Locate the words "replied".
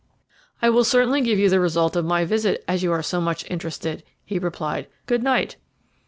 4.39-4.87